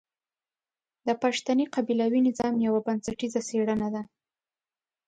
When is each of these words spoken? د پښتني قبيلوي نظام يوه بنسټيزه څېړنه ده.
د 1.07 1.09
پښتني 1.23 1.65
قبيلوي 1.75 2.19
نظام 2.27 2.53
يوه 2.67 2.79
بنسټيزه 2.87 3.41
څېړنه 3.49 3.87
ده. 3.95 4.01